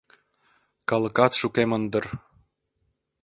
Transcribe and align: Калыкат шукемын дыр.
Калыкат 0.89 1.33
шукемын 1.39 1.83
дыр. 1.91 2.05